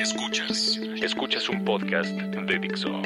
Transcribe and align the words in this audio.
Escuchas. 0.00 0.80
Escuchas 1.02 1.46
un 1.50 1.62
podcast 1.62 2.08
de 2.08 2.58
Dixo. 2.58 3.02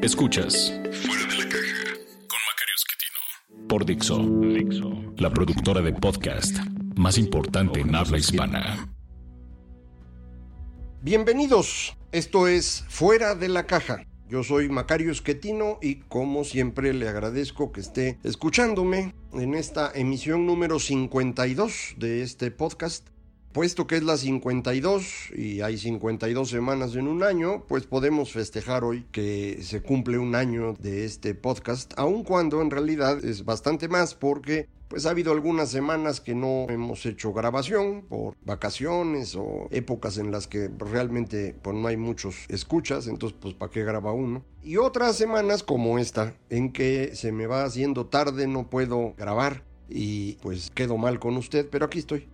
Escuchas 0.00 0.72
Fuera 1.02 1.26
de 1.26 1.36
la 1.36 1.48
caja 1.50 1.92
con 2.26 2.38
Macario 2.48 2.74
Esquetino. 2.74 3.68
por 3.68 3.84
Dixo, 3.84 4.18
Dixo. 4.40 5.14
la 5.18 5.28
productora 5.28 5.82
de 5.82 5.92
podcast 5.92 6.56
más 6.96 7.18
importante 7.18 7.80
en 7.80 7.94
habla 7.94 8.16
hispana. 8.16 8.88
Bienvenidos, 11.02 11.98
esto 12.12 12.48
es 12.48 12.82
Fuera 12.88 13.34
de 13.34 13.50
la 13.50 13.66
Caja. 13.66 14.06
Yo 14.26 14.42
soy 14.42 14.70
Macario 14.70 15.12
Esquetino 15.12 15.78
y 15.82 15.96
como 15.96 16.44
siempre 16.44 16.94
le 16.94 17.10
agradezco 17.10 17.72
que 17.72 17.82
esté 17.82 18.18
escuchándome 18.24 19.14
en 19.34 19.54
esta 19.54 19.92
emisión 19.94 20.46
número 20.46 20.78
52 20.78 21.96
de 21.98 22.22
este 22.22 22.50
podcast. 22.50 23.06
Puesto 23.52 23.86
que 23.86 23.96
es 23.96 24.02
la 24.02 24.18
52 24.18 25.30
y 25.34 25.62
hay 25.62 25.78
52 25.78 26.50
semanas 26.50 26.94
en 26.96 27.08
un 27.08 27.22
año, 27.22 27.64
pues 27.66 27.86
podemos 27.86 28.30
festejar 28.30 28.84
hoy 28.84 29.06
que 29.10 29.60
se 29.62 29.80
cumple 29.82 30.18
un 30.18 30.34
año 30.34 30.74
de 30.74 31.06
este 31.06 31.34
podcast, 31.34 31.94
aun 31.96 32.24
cuando 32.24 32.60
en 32.60 32.70
realidad 32.70 33.24
es 33.24 33.46
bastante 33.46 33.88
más 33.88 34.14
porque 34.14 34.68
pues 34.88 35.06
ha 35.06 35.10
habido 35.10 35.32
algunas 35.32 35.70
semanas 35.70 36.20
que 36.20 36.34
no 36.34 36.66
hemos 36.68 37.04
hecho 37.06 37.32
grabación 37.32 38.02
por 38.08 38.34
vacaciones 38.44 39.34
o 39.34 39.68
épocas 39.70 40.18
en 40.18 40.30
las 40.30 40.46
que 40.46 40.70
realmente 40.78 41.54
pues 41.62 41.74
no 41.74 41.88
hay 41.88 41.96
muchos 41.96 42.46
escuchas, 42.48 43.06
entonces 43.06 43.38
pues 43.40 43.54
para 43.54 43.70
qué 43.70 43.82
graba 43.82 44.12
uno. 44.12 44.44
Y 44.62 44.76
otras 44.76 45.16
semanas 45.16 45.62
como 45.62 45.98
esta, 45.98 46.34
en 46.50 46.72
que 46.72 47.14
se 47.14 47.32
me 47.32 47.46
va 47.46 47.64
haciendo 47.64 48.06
tarde, 48.06 48.46
no 48.46 48.68
puedo 48.68 49.14
grabar 49.16 49.64
y 49.88 50.34
pues 50.42 50.70
quedo 50.70 50.98
mal 50.98 51.18
con 51.18 51.36
usted, 51.36 51.66
pero 51.70 51.86
aquí 51.86 51.98
estoy. 51.98 52.28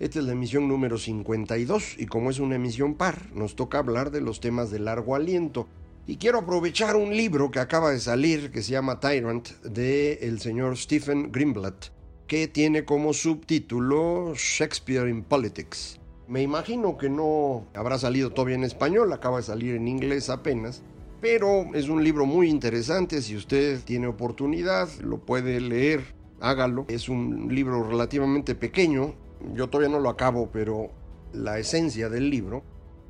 Esta 0.00 0.20
es 0.20 0.24
la 0.24 0.32
emisión 0.32 0.66
número 0.66 0.96
52 0.96 1.96
y 1.98 2.06
como 2.06 2.30
es 2.30 2.38
una 2.38 2.54
emisión 2.54 2.94
par, 2.94 3.30
nos 3.34 3.54
toca 3.54 3.76
hablar 3.76 4.10
de 4.10 4.22
los 4.22 4.40
temas 4.40 4.70
de 4.70 4.78
largo 4.78 5.14
aliento. 5.14 5.68
Y 6.06 6.16
quiero 6.16 6.38
aprovechar 6.38 6.96
un 6.96 7.14
libro 7.14 7.50
que 7.50 7.58
acaba 7.58 7.90
de 7.90 8.00
salir 8.00 8.50
que 8.50 8.62
se 8.62 8.72
llama 8.72 8.98
Tyrant 8.98 9.50
de 9.60 10.14
el 10.22 10.40
señor 10.40 10.78
Stephen 10.78 11.30
Greenblatt, 11.30 11.88
que 12.26 12.48
tiene 12.48 12.86
como 12.86 13.12
subtítulo 13.12 14.32
Shakespeare 14.34 15.06
in 15.06 15.22
Politics. 15.22 16.00
Me 16.28 16.40
imagino 16.40 16.96
que 16.96 17.10
no 17.10 17.66
habrá 17.74 17.98
salido 17.98 18.30
todavía 18.30 18.54
en 18.54 18.64
español, 18.64 19.12
acaba 19.12 19.36
de 19.36 19.42
salir 19.42 19.74
en 19.74 19.86
inglés 19.86 20.30
apenas, 20.30 20.82
pero 21.20 21.74
es 21.74 21.90
un 21.90 22.02
libro 22.02 22.24
muy 22.24 22.48
interesante, 22.48 23.20
si 23.20 23.36
usted 23.36 23.82
tiene 23.84 24.06
oportunidad 24.06 24.88
lo 25.02 25.18
puede 25.18 25.60
leer, 25.60 26.14
hágalo. 26.40 26.86
Es 26.88 27.10
un 27.10 27.54
libro 27.54 27.86
relativamente 27.86 28.54
pequeño, 28.54 29.14
yo 29.54 29.68
todavía 29.68 29.94
no 29.94 30.00
lo 30.00 30.08
acabo, 30.08 30.50
pero 30.52 30.90
la 31.32 31.58
esencia 31.58 32.08
del 32.08 32.30
libro 32.30 32.62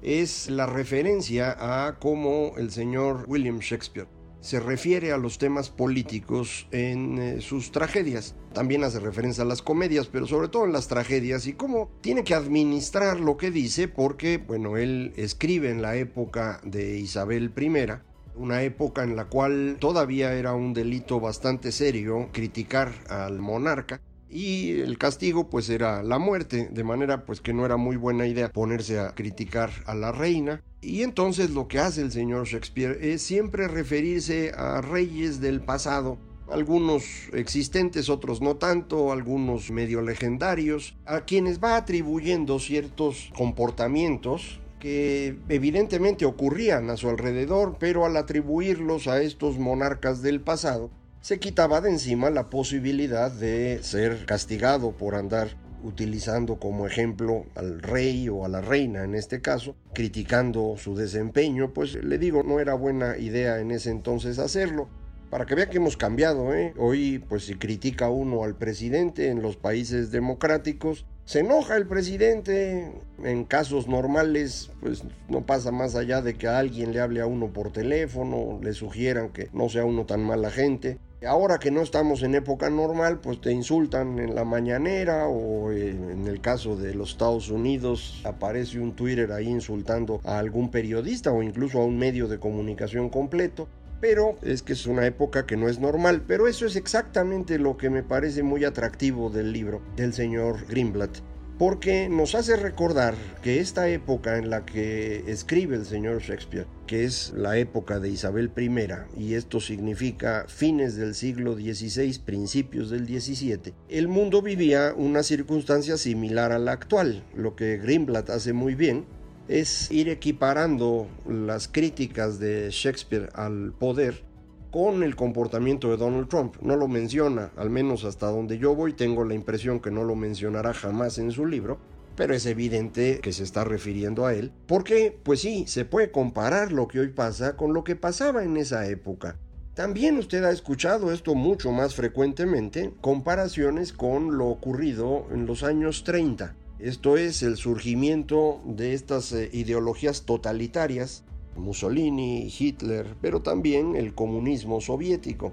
es 0.03 0.48
la 0.48 0.67
referencia 0.67 1.56
a 1.59 1.98
cómo 1.98 2.53
el 2.56 2.70
señor 2.70 3.25
William 3.28 3.59
Shakespeare 3.59 4.09
se 4.41 4.59
refiere 4.59 5.12
a 5.12 5.19
los 5.19 5.39
temas 5.39 5.69
políticos 5.69 6.66
en 6.71 7.19
eh, 7.19 7.41
sus 7.41 7.72
tragedias. 7.72 8.34
También 8.54 8.84
hace 8.84 8.99
referencia 8.99 9.44
a 9.44 9.47
las 9.47 9.62
comedias, 9.62 10.06
pero 10.06 10.27
sobre 10.27 10.49
todo 10.49 10.65
en 10.65 10.72
las 10.72 10.88
tragedias 10.88 11.47
y 11.47 11.53
cómo 11.53 11.91
tiene 12.00 12.25
que 12.25 12.34
administrar 12.34 13.21
lo 13.21 13.37
que 13.37 13.50
dice 13.50 13.87
porque, 13.87 14.38
bueno, 14.38 14.77
él 14.77 15.12
escribe 15.16 15.71
en 15.71 15.83
la 15.83 15.97
época 15.97 16.60
de 16.65 16.97
Isabel 16.99 17.53
I, 17.56 17.93
una 18.34 18.62
época 18.62 19.03
en 19.03 19.16
la 19.16 19.27
cual 19.27 19.77
todavía 19.78 20.33
era 20.33 20.54
un 20.54 20.72
delito 20.72 21.21
bastante 21.21 21.71
serio 21.71 22.31
criticar 22.33 22.93
al 23.09 23.41
monarca 23.41 24.00
y 24.30 24.80
el 24.80 24.96
castigo 24.96 25.50
pues 25.50 25.68
era 25.68 26.02
la 26.02 26.18
muerte, 26.18 26.68
de 26.70 26.84
manera 26.84 27.24
pues 27.24 27.41
que 27.41 27.52
no 27.52 27.66
era 27.66 27.76
muy 27.76 27.96
buena 27.96 28.26
idea 28.26 28.52
ponerse 28.52 29.00
a 29.00 29.14
criticar 29.14 29.70
a 29.86 29.94
la 29.94 30.12
reina. 30.12 30.62
Y 30.80 31.02
entonces 31.02 31.50
lo 31.50 31.68
que 31.68 31.78
hace 31.78 32.00
el 32.00 32.12
señor 32.12 32.46
Shakespeare 32.46 32.98
es 33.02 33.22
siempre 33.22 33.68
referirse 33.68 34.52
a 34.56 34.80
reyes 34.80 35.41
del 35.41 35.60
pasado, 35.60 36.18
algunos 36.50 37.04
existentes, 37.32 38.08
otros 38.08 38.41
no 38.41 38.56
tanto, 38.56 39.12
algunos 39.12 39.70
medio 39.70 40.02
legendarios, 40.02 40.97
a 41.06 41.20
quienes 41.20 41.62
va 41.62 41.76
atribuyendo 41.76 42.58
ciertos 42.58 43.30
comportamientos 43.36 44.60
que 44.80 45.36
evidentemente 45.48 46.24
ocurrían 46.24 46.88
a 46.88 46.97
su 46.97 47.08
alrededor, 47.08 47.76
pero 47.78 48.06
al 48.06 48.16
atribuirlos 48.16 49.06
a 49.08 49.22
estos 49.22 49.58
monarcas 49.58 50.22
del 50.22 50.41
pasado, 50.41 50.91
se 51.20 51.38
quitaba 51.38 51.81
de 51.81 51.91
encima 51.91 52.31
la 52.31 52.48
posibilidad 52.48 53.31
de 53.31 53.81
ser 53.82 54.25
castigado 54.25 54.92
por 54.92 55.14
andar 55.14 55.48
utilizando 55.82 56.56
como 56.56 56.86
ejemplo 56.86 57.44
al 57.54 57.82
rey 57.82 58.28
o 58.28 58.44
a 58.44 58.48
la 58.48 58.60
reina 58.60 59.04
en 59.04 59.14
este 59.14 59.41
caso, 59.41 59.76
criticando 59.94 60.76
su 60.76 60.94
desempeño, 60.94 61.72
pues 61.72 61.94
le 61.94 62.19
digo, 62.19 62.42
no 62.42 62.60
era 62.60 62.75
buena 62.75 63.16
idea 63.19 63.60
en 63.60 63.70
ese 63.70 63.91
entonces 63.91 64.38
hacerlo. 64.38 64.88
Para 65.30 65.47
que 65.47 65.54
vea 65.54 65.70
que 65.70 65.76
hemos 65.76 65.97
cambiado, 65.97 66.53
¿eh? 66.54 66.75
Hoy, 66.76 67.25
pues 67.28 67.44
si 67.44 67.54
critica 67.54 68.10
uno 68.10 68.42
al 68.42 68.56
presidente 68.56 69.28
en 69.28 69.42
los 69.42 69.56
países 69.56 70.10
democráticos, 70.10 71.06
se 71.30 71.38
enoja 71.38 71.76
el 71.76 71.86
presidente. 71.86 72.91
En 73.22 73.44
casos 73.44 73.86
normales, 73.86 74.72
pues 74.80 75.04
no 75.28 75.46
pasa 75.46 75.70
más 75.70 75.94
allá 75.94 76.22
de 76.22 76.34
que 76.34 76.48
alguien 76.48 76.92
le 76.92 76.98
hable 76.98 77.20
a 77.20 77.26
uno 77.26 77.52
por 77.52 77.70
teléfono, 77.70 78.58
le 78.60 78.72
sugieran 78.72 79.28
que 79.28 79.48
no 79.52 79.68
sea 79.68 79.84
uno 79.84 80.06
tan 80.06 80.24
mala 80.24 80.50
gente. 80.50 80.98
Ahora 81.24 81.58
que 81.58 81.70
no 81.70 81.82
estamos 81.82 82.24
en 82.24 82.34
época 82.34 82.68
normal, 82.68 83.20
pues 83.20 83.41
te 83.41 83.52
insultan 83.52 84.18
en 84.18 84.34
la 84.34 84.44
mañanera 84.44 85.28
o 85.28 85.70
en 85.70 86.26
el 86.26 86.41
caso 86.41 86.74
de 86.74 86.94
los 86.94 87.10
Estados 87.10 87.48
Unidos 87.48 88.22
aparece 88.24 88.80
un 88.80 88.97
Twitter 88.97 89.30
ahí 89.30 89.47
insultando 89.47 90.20
a 90.24 90.38
algún 90.38 90.70
periodista 90.70 91.30
o 91.30 91.44
incluso 91.44 91.80
a 91.80 91.84
un 91.84 91.97
medio 91.97 92.26
de 92.26 92.41
comunicación 92.41 93.08
completo. 93.08 93.68
Pero 94.00 94.37
es 94.43 94.62
que 94.62 94.72
es 94.72 94.87
una 94.87 95.06
época 95.06 95.47
que 95.47 95.56
no 95.56 95.69
es 95.69 95.78
normal. 95.78 96.22
Pero 96.27 96.47
eso 96.47 96.66
es 96.66 96.77
exactamente 96.77 97.59
lo 97.59 97.77
que 97.77 97.91
me 97.91 98.03
parece 98.03 98.43
muy 98.43 98.65
atractivo 98.65 99.31
del 99.31 99.53
libro 99.53 99.83
del 99.97 100.12
señor 100.12 100.66
Greenblatt 100.66 101.19
porque 101.61 102.09
nos 102.09 102.34
hace 102.34 102.56
recordar 102.56 103.15
que 103.43 103.60
esta 103.60 103.87
época 103.91 104.39
en 104.39 104.49
la 104.49 104.65
que 104.65 105.31
escribe 105.31 105.77
el 105.77 105.84
señor 105.84 106.22
Shakespeare, 106.22 106.66
que 106.87 107.05
es 107.05 107.34
la 107.37 107.59
época 107.59 108.00
de 108.00 108.09
Isabel 108.09 108.50
I, 108.56 109.22
y 109.22 109.34
esto 109.34 109.60
significa 109.60 110.47
fines 110.49 110.97
del 110.97 111.15
siglo 111.15 111.53
XVI, 111.53 112.19
principios 112.25 112.89
del 112.89 113.06
XVII, 113.06 113.75
el 113.91 114.09
mundo 114.09 114.41
vivía 114.41 114.94
una 114.97 115.22
circunstancia 115.22 115.99
similar 115.99 116.50
a 116.53 116.59
la 116.59 116.72
actual. 116.72 117.25
Lo 117.34 117.56
que 117.56 117.77
Greenblatt 117.77 118.31
hace 118.31 118.55
muy 118.55 118.75
bien 118.75 119.05
es 119.50 119.91
ir 119.91 120.09
equiparando 120.09 121.09
las 121.28 121.66
críticas 121.66 122.38
de 122.38 122.71
Shakespeare 122.71 123.31
al 123.34 123.72
poder 123.72 124.22
con 124.71 125.03
el 125.03 125.16
comportamiento 125.16 125.91
de 125.91 125.97
Donald 125.97 126.28
Trump. 126.28 126.55
No 126.62 126.77
lo 126.77 126.87
menciona, 126.87 127.50
al 127.56 127.69
menos 127.69 128.05
hasta 128.05 128.31
donde 128.31 128.59
yo 128.59 128.77
voy, 128.77 128.93
tengo 128.93 129.25
la 129.25 129.34
impresión 129.34 129.81
que 129.81 129.91
no 129.91 130.05
lo 130.05 130.15
mencionará 130.15 130.72
jamás 130.72 131.19
en 131.19 131.33
su 131.33 131.47
libro, 131.47 131.81
pero 132.15 132.33
es 132.33 132.47
evidente 132.47 133.19
que 133.21 133.33
se 133.33 133.43
está 133.43 133.65
refiriendo 133.65 134.24
a 134.24 134.34
él, 134.34 134.53
porque, 134.69 135.19
pues 135.21 135.41
sí, 135.41 135.65
se 135.66 135.84
puede 135.84 136.13
comparar 136.13 136.71
lo 136.71 136.86
que 136.86 137.01
hoy 137.01 137.09
pasa 137.09 137.57
con 137.57 137.74
lo 137.74 137.83
que 137.83 137.97
pasaba 137.97 138.45
en 138.45 138.57
esa 138.57 138.86
época. 138.86 139.36
También 139.74 140.16
usted 140.16 140.45
ha 140.45 140.53
escuchado 140.53 141.13
esto 141.13 141.34
mucho 141.34 141.72
más 141.72 141.97
frecuentemente, 141.97 142.92
comparaciones 143.01 143.92
con 143.92 144.39
lo 144.39 144.47
ocurrido 144.47 145.27
en 145.33 145.47
los 145.47 145.65
años 145.65 146.04
30. 146.04 146.54
Esto 146.82 147.16
es 147.16 147.42
el 147.42 147.56
surgimiento 147.56 148.60
de 148.65 148.94
estas 148.94 149.32
eh, 149.32 149.50
ideologías 149.53 150.22
totalitarias 150.22 151.24
Mussolini, 151.56 152.53
Hitler, 152.59 153.16
pero 153.21 153.42
también 153.42 153.97
el 153.97 154.15
comunismo 154.15 154.80
soviético. 154.80 155.53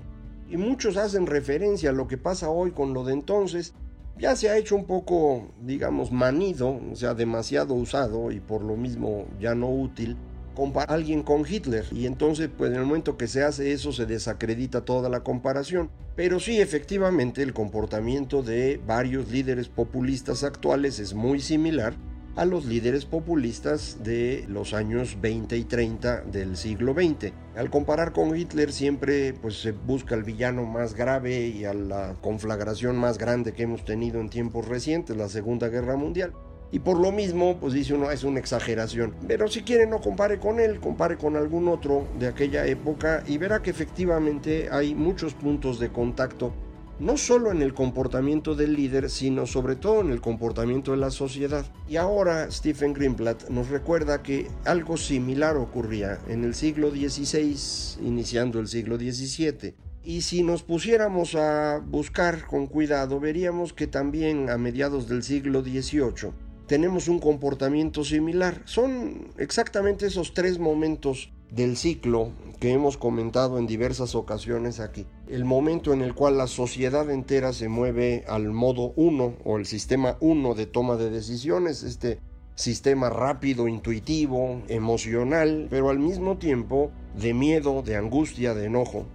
Y 0.50 0.58
muchos 0.58 0.98
hacen 0.98 1.26
referencia 1.26 1.90
a 1.90 1.94
lo 1.94 2.08
que 2.08 2.18
pasa 2.18 2.50
hoy 2.50 2.72
con 2.72 2.94
lo 2.94 3.04
de 3.04 3.14
entonces. 3.14 3.74
Ya 4.18 4.36
se 4.36 4.50
ha 4.50 4.58
hecho 4.58 4.76
un 4.76 4.86
poco, 4.86 5.50
digamos, 5.62 6.12
manido, 6.12 6.80
o 6.92 6.96
sea, 6.96 7.14
demasiado 7.14 7.76
usado 7.76 8.32
y 8.32 8.40
por 8.40 8.64
lo 8.64 8.76
mismo 8.76 9.26
ya 9.40 9.54
no 9.54 9.70
útil, 9.70 10.18
comparar 10.58 10.92
alguien 10.92 11.22
con 11.22 11.46
Hitler. 11.48 11.86
Y 11.92 12.08
entonces, 12.08 12.50
pues 12.58 12.72
en 12.72 12.78
el 12.78 12.86
momento 12.86 13.16
que 13.16 13.28
se 13.28 13.44
hace 13.44 13.74
eso, 13.74 13.92
se 13.92 14.08
desacredita 14.08 14.82
toda 14.82 15.08
la 15.08 15.20
comparación. 15.20 15.92
Pero 16.16 16.40
sí, 16.40 16.60
efectivamente, 16.60 17.44
el 17.44 17.54
comportamiento 17.54 18.42
de 18.42 18.82
varios 18.88 19.30
líderes 19.30 19.70
populistas 19.70 20.44
actuales 20.44 20.98
es 20.98 21.14
muy 21.14 21.42
similar 21.42 21.94
a 22.36 22.46
los 22.46 22.66
líderes 22.66 23.06
populistas 23.06 24.04
de 24.04 24.46
los 24.48 24.74
años 24.74 25.18
20 25.22 25.58
y 25.58 25.64
30 25.64 26.22
del 26.22 26.58
siglo 26.58 26.94
XX. 26.94 27.34
Al 27.56 27.70
comparar 27.70 28.12
con 28.12 28.36
Hitler 28.36 28.72
siempre 28.72 29.34
pues, 29.34 29.62
se 29.62 29.74
busca 29.74 30.16
el 30.16 30.24
villano 30.24 30.66
más 30.66 30.96
grave 30.96 31.48
y 31.50 31.66
a 31.66 31.76
la 31.76 32.16
conflagración 32.20 32.98
más 32.98 33.20
grande 33.20 33.54
que 33.54 33.64
hemos 33.64 33.86
tenido 33.86 34.20
en 34.20 34.30
tiempos 34.30 34.68
recientes, 34.68 35.16
la 35.16 35.30
Segunda 35.30 35.68
Guerra 35.70 35.98
Mundial. 35.98 36.34
Y 36.72 36.80
por 36.80 37.00
lo 37.00 37.12
mismo, 37.12 37.58
pues 37.60 37.74
dice 37.74 37.94
uno, 37.94 38.12
es 38.12 38.24
una 38.24 38.40
exageración. 38.40 39.14
Pero 39.28 39.48
si 39.48 39.62
quiere 39.62 39.88
no 39.88 40.02
compare 40.02 40.40
con 40.40 40.60
él, 40.60 40.80
compare 40.80 41.18
con 41.18 41.36
algún 41.36 41.68
otro 41.68 42.08
de 42.20 42.28
aquella 42.28 42.66
época 42.66 43.24
y 43.26 43.38
verá 43.38 43.62
que 43.62 43.70
efectivamente 43.70 44.70
hay 44.72 44.94
muchos 44.94 45.34
puntos 45.34 45.80
de 45.80 45.90
contacto 45.90 46.54
no 47.00 47.18
solo 47.18 47.52
en 47.52 47.62
el 47.62 47.74
comportamiento 47.74 48.56
del 48.56 48.74
líder, 48.74 49.10
sino 49.10 49.46
sobre 49.46 49.76
todo 49.76 50.02
en 50.02 50.10
el 50.10 50.22
comportamiento 50.22 50.92
de 50.92 50.98
la 50.98 51.12
sociedad. 51.12 51.66
Y 51.88 51.98
ahora 51.98 52.50
Stephen 52.52 52.94
Greenblatt 52.94 53.50
nos 53.50 53.70
recuerda 53.70 54.24
que 54.24 54.48
algo 54.66 54.98
similar 54.98 55.58
ocurría 55.58 56.20
en 56.28 56.44
el 56.44 56.56
siglo 56.56 56.90
XVI, 56.90 58.04
iniciando 58.04 58.60
el 58.60 58.68
siglo 58.68 58.98
XVII. 58.98 59.76
Y 60.04 60.22
si 60.22 60.42
nos 60.42 60.64
pusiéramos 60.64 61.36
a 61.36 61.80
buscar 61.86 62.48
con 62.48 62.66
cuidado, 62.66 63.20
veríamos 63.20 63.74
que 63.74 63.88
también 63.88 64.50
a 64.50 64.58
mediados 64.58 65.08
del 65.08 65.22
siglo 65.22 65.62
XVIII 65.62 66.47
tenemos 66.68 67.08
un 67.08 67.20
comportamiento 67.20 68.04
similar. 68.04 68.62
Son 68.66 69.30
exactamente 69.38 70.06
esos 70.06 70.34
tres 70.34 70.60
momentos 70.60 71.32
del 71.50 71.78
ciclo 71.78 72.32
que 72.60 72.74
hemos 72.74 72.98
comentado 72.98 73.58
en 73.58 73.68
diversas 73.68 74.16
ocasiones 74.16 74.80
aquí. 74.80 75.06
El 75.30 75.46
momento 75.46 75.94
en 75.94 76.02
el 76.02 76.14
cual 76.14 76.38
la 76.38 76.48
sociedad 76.48 77.10
entera 77.10 77.54
se 77.54 77.70
mueve 77.70 78.26
al 78.28 78.52
modo 78.52 78.92
1 78.98 79.36
o 79.46 79.58
el 79.58 79.66
sistema 79.66 80.18
1 80.20 80.56
de 80.56 80.66
toma 80.66 80.98
de 80.98 81.10
decisiones, 81.10 81.84
este 81.84 82.20
sistema 82.56 83.10
rápido, 83.10 83.68
intuitivo, 83.68 84.62
emocional, 84.68 85.68
pero 85.70 85.90
al 85.90 86.00
mismo 86.00 86.38
tiempo 86.38 86.92
de 87.16 87.34
miedo, 87.34 87.82
de 87.82 87.96
angustia, 87.96 88.54
de 88.54 88.66
enojo. 88.66 89.06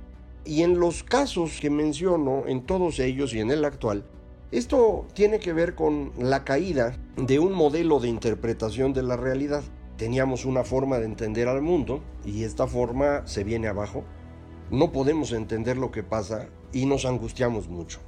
Y 0.45 0.63
en 0.63 0.79
los 0.79 1.03
casos 1.03 1.59
que 1.61 1.69
menciono, 1.69 2.45
en 2.47 2.65
todos 2.65 2.99
ellos 2.99 3.35
y 3.35 3.41
en 3.41 3.51
el 3.51 3.65
actual, 3.65 4.05
esto 4.53 5.07
tiene 5.15 5.41
que 5.41 5.53
ver 5.53 5.75
con 5.75 6.13
la 6.19 6.45
caída 6.45 6.97
de 7.17 7.39
un 7.39 7.53
modelo 7.53 7.99
de 7.99 8.09
interpretación 8.09 8.93
de 8.93 9.03
la 9.03 9.17
realidad 9.17 9.65
teníamos 10.03 10.45
una 10.45 10.65
forma 10.65 10.99
de 10.99 11.05
entender 11.05 11.47
al 11.47 11.63
mundo 11.63 12.03
y 12.25 12.43
esta 12.43 12.67
forma 12.67 13.25
se 13.25 13.45
viene 13.45 13.69
abajo. 13.69 14.05
No 14.69 14.91
podemos 14.91 15.31
entender 15.31 15.77
lo 15.77 15.93
que 15.93 16.03
pasa 16.03 16.49
y 16.73 16.87
nos 16.87 17.05
angustiamos 17.05 17.69
mucho. 17.69 18.01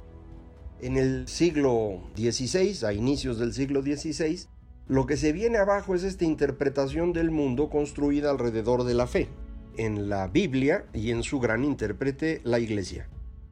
En 0.81 0.97
el 0.97 1.27
siglo 1.29 2.01
XVI, 2.17 2.85
a 2.85 2.91
inicios 2.91 3.39
del 3.39 3.53
siglo 3.53 3.81
XVI, 3.81 4.45
lo 4.87 5.05
que 5.05 5.15
se 5.15 5.31
viene 5.31 5.57
abajo 5.57 5.95
es 5.95 6.03
esta 6.03 6.25
interpretación 6.25 7.13
del 7.13 7.31
mundo 7.31 7.69
construida 7.69 8.29
alrededor 8.29 8.83
de 8.83 8.93
la 8.93 9.07
fe, 9.07 9.29
en 9.77 10.09
la 10.09 10.27
Biblia 10.27 10.85
y 10.93 11.11
en 11.11 11.23
su 11.23 11.39
gran 11.39 11.63
intérprete, 11.63 12.41
la 12.43 12.59
Iglesia, 12.59 13.07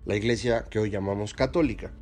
la 0.06 0.18
Iglesia 0.18 0.66
que 0.70 0.80
hoy 0.80 0.90
llamamos 0.90 1.34
católica. 1.34 1.94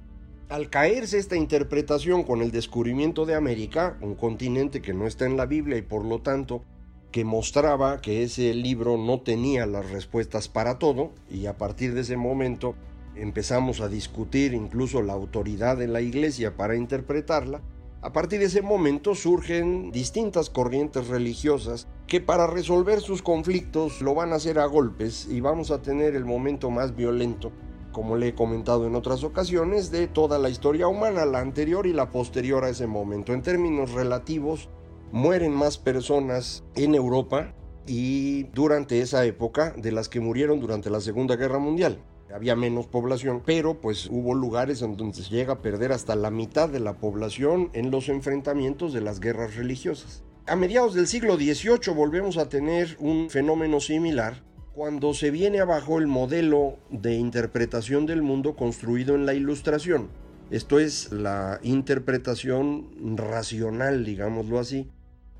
Al 0.51 0.69
caerse 0.69 1.17
esta 1.17 1.37
interpretación 1.37 2.23
con 2.23 2.41
el 2.41 2.51
descubrimiento 2.51 3.25
de 3.25 3.35
América, 3.35 3.97
un 4.01 4.15
continente 4.15 4.81
que 4.81 4.93
no 4.93 5.07
está 5.07 5.25
en 5.25 5.37
la 5.37 5.45
Biblia 5.45 5.77
y 5.77 5.81
por 5.81 6.03
lo 6.03 6.19
tanto 6.19 6.61
que 7.09 7.23
mostraba 7.23 8.01
que 8.01 8.23
ese 8.23 8.53
libro 8.53 8.97
no 8.97 9.21
tenía 9.21 9.65
las 9.65 9.89
respuestas 9.91 10.49
para 10.49 10.77
todo, 10.77 11.11
y 11.29 11.45
a 11.45 11.57
partir 11.57 11.93
de 11.93 12.01
ese 12.01 12.17
momento 12.17 12.75
empezamos 13.15 13.79
a 13.79 13.87
discutir 13.87 14.53
incluso 14.53 15.01
la 15.01 15.13
autoridad 15.13 15.77
de 15.77 15.87
la 15.87 16.01
iglesia 16.01 16.57
para 16.57 16.75
interpretarla, 16.75 17.61
a 18.01 18.11
partir 18.11 18.41
de 18.41 18.47
ese 18.47 18.61
momento 18.61 19.15
surgen 19.15 19.93
distintas 19.93 20.49
corrientes 20.49 21.07
religiosas 21.07 21.87
que 22.07 22.19
para 22.19 22.45
resolver 22.45 22.99
sus 22.99 23.21
conflictos 23.21 24.01
lo 24.01 24.15
van 24.15 24.33
a 24.33 24.35
hacer 24.35 24.59
a 24.59 24.65
golpes 24.65 25.29
y 25.31 25.39
vamos 25.39 25.71
a 25.71 25.81
tener 25.81 26.13
el 26.13 26.25
momento 26.25 26.69
más 26.69 26.93
violento 26.93 27.53
como 27.91 28.15
le 28.17 28.29
he 28.29 28.35
comentado 28.35 28.87
en 28.87 28.95
otras 28.95 29.23
ocasiones, 29.23 29.91
de 29.91 30.07
toda 30.07 30.39
la 30.39 30.49
historia 30.49 30.87
humana, 30.87 31.25
la 31.25 31.39
anterior 31.39 31.87
y 31.87 31.93
la 31.93 32.11
posterior 32.11 32.63
a 32.63 32.69
ese 32.69 32.87
momento. 32.87 33.33
En 33.33 33.41
términos 33.41 33.91
relativos, 33.91 34.69
mueren 35.11 35.53
más 35.53 35.77
personas 35.77 36.63
en 36.75 36.95
Europa 36.95 37.53
y 37.87 38.43
durante 38.53 39.01
esa 39.01 39.25
época 39.25 39.73
de 39.77 39.91
las 39.91 40.09
que 40.09 40.19
murieron 40.19 40.59
durante 40.59 40.89
la 40.89 41.01
Segunda 41.01 41.35
Guerra 41.35 41.59
Mundial. 41.59 41.99
Había 42.33 42.55
menos 42.55 42.87
población, 42.87 43.41
pero 43.45 43.81
pues 43.81 44.07
hubo 44.09 44.33
lugares 44.33 44.81
en 44.81 44.95
donde 44.95 45.21
se 45.21 45.29
llega 45.29 45.53
a 45.53 45.61
perder 45.61 45.91
hasta 45.91 46.15
la 46.15 46.31
mitad 46.31 46.69
de 46.69 46.79
la 46.79 46.93
población 46.93 47.69
en 47.73 47.91
los 47.91 48.07
enfrentamientos 48.07 48.93
de 48.93 49.01
las 49.01 49.19
guerras 49.19 49.55
religiosas. 49.55 50.23
A 50.47 50.55
mediados 50.55 50.93
del 50.93 51.07
siglo 51.07 51.35
XVIII 51.35 51.93
volvemos 51.93 52.37
a 52.37 52.49
tener 52.49 52.95
un 52.99 53.29
fenómeno 53.29 53.79
similar 53.79 54.43
cuando 54.73 55.13
se 55.13 55.31
viene 55.31 55.59
abajo 55.59 55.99
el 55.99 56.07
modelo 56.07 56.77
de 56.89 57.15
interpretación 57.15 58.05
del 58.05 58.21
mundo 58.21 58.55
construido 58.55 59.15
en 59.15 59.25
la 59.25 59.33
ilustración. 59.33 60.07
Esto 60.49 60.79
es 60.79 61.11
la 61.11 61.59
interpretación 61.61 63.17
racional, 63.17 64.05
digámoslo 64.05 64.59
así, 64.59 64.89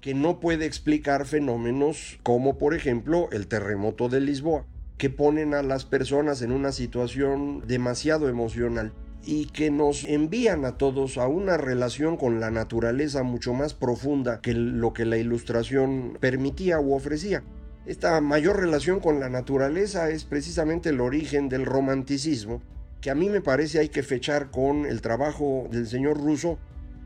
que 0.01 0.13
no 0.13 0.39
puede 0.39 0.65
explicar 0.65 1.25
fenómenos 1.25 2.19
como 2.23 2.57
por 2.57 2.73
ejemplo 2.73 3.29
el 3.31 3.47
terremoto 3.47 4.09
de 4.09 4.19
Lisboa, 4.19 4.65
que 4.97 5.09
ponen 5.09 5.53
a 5.53 5.63
las 5.63 5.85
personas 5.85 6.41
en 6.41 6.51
una 6.51 6.73
situación 6.73 7.63
demasiado 7.67 8.27
emocional 8.27 8.91
y 9.23 9.45
que 9.45 9.71
nos 9.71 10.03
envían 10.03 10.65
a 10.65 10.77
todos 10.77 11.17
a 11.17 11.27
una 11.27 11.55
relación 11.55 12.17
con 12.17 12.39
la 12.39 12.51
naturaleza 12.51 13.23
mucho 13.23 13.53
más 13.53 13.73
profunda 13.73 14.41
que 14.41 14.53
lo 14.53 14.93
que 14.93 15.05
la 15.05 15.17
ilustración 15.17 16.17
permitía 16.19 16.79
u 16.79 16.93
ofrecía. 16.93 17.43
Esta 17.85 18.21
mayor 18.21 18.59
relación 18.59 18.99
con 18.99 19.19
la 19.19 19.27
naturaleza 19.27 20.11
es 20.11 20.23
precisamente 20.23 20.89
el 20.89 21.01
origen 21.01 21.49
del 21.49 21.65
romanticismo, 21.65 22.61
que 23.01 23.09
a 23.09 23.15
mí 23.15 23.27
me 23.27 23.41
parece 23.41 23.79
hay 23.79 23.89
que 23.89 24.03
fechar 24.03 24.51
con 24.51 24.85
el 24.85 25.01
trabajo 25.01 25.67
del 25.71 25.87
señor 25.87 26.17
Russo, 26.17 26.59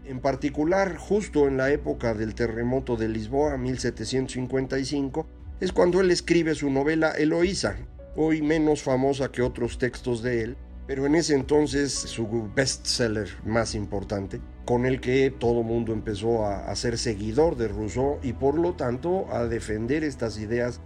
en 0.04 0.20
particular 0.20 0.98
justo 0.98 1.48
en 1.48 1.56
la 1.56 1.72
época 1.72 2.14
del 2.14 2.36
terremoto 2.36 2.98
de 2.98 3.08
Lisboa, 3.08 3.58
1755, 3.58 5.26
es 5.62 5.72
cuando 5.72 6.02
él 6.02 6.12
escribe 6.12 6.54
su 6.56 6.70
novela 6.70 7.12
Eloísa, 7.12 7.78
hoy 8.18 8.42
menos 8.42 8.84
famosa 8.84 9.32
que 9.32 9.42
otros 9.42 9.78
textos 9.78 10.22
de 10.22 10.42
él, 10.42 10.58
pero 10.88 11.06
en 11.06 11.16
ese 11.16 11.36
entonces 11.36 11.94
su 11.94 12.52
bestseller 12.54 13.30
más 13.46 13.76
importante 13.76 14.42
con 14.66 14.86
el 14.86 15.00
que 15.00 15.32
todo 15.32 15.64
mundo 15.64 15.94
empezó 15.94 16.46
a, 16.46 16.76
ser 16.76 16.98
seguidor 16.98 17.56
de 17.56 17.68
Rousseau 17.68 18.18
y 18.24 18.34
por 18.34 18.58
lo 18.58 18.74
tanto 18.74 19.28
a 19.32 19.46
defender 19.46 20.04
estas 20.04 20.40
ideas 20.40 20.82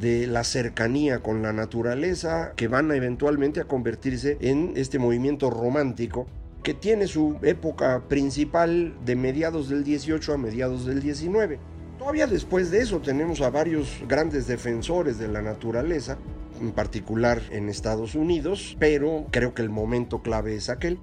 de 0.00 0.26
la 0.26 0.44
cercanía 0.44 1.20
con 1.20 1.42
la 1.42 1.52
naturaleza 1.52 2.52
que 2.56 2.68
van 2.68 2.90
eventualmente 2.90 3.60
a 3.60 3.64
convertirse 3.64 4.38
en 4.40 4.72
este 4.76 4.98
movimiento 4.98 5.50
romántico 5.50 6.26
que 6.62 6.74
tiene 6.74 7.06
su 7.06 7.36
época 7.42 8.02
principal 8.08 8.94
de 9.04 9.16
mediados 9.16 9.68
del 9.68 9.84
18 9.84 10.34
a 10.34 10.38
mediados 10.38 10.86
del 10.86 11.02
19. 11.02 11.58
Todavía 11.98 12.26
después 12.26 12.70
de 12.70 12.80
eso 12.80 13.00
tenemos 13.00 13.40
a 13.40 13.50
varios 13.50 14.02
grandes 14.08 14.46
defensores 14.46 15.18
de 15.18 15.28
la 15.28 15.42
naturaleza, 15.42 16.16
en 16.60 16.72
particular 16.72 17.42
en 17.50 17.68
Estados 17.68 18.14
Unidos, 18.14 18.76
pero 18.78 19.26
creo 19.30 19.52
que 19.52 19.62
el 19.62 19.70
momento 19.70 20.22
clave 20.22 20.54
es 20.54 20.68
aquel. 20.68 20.98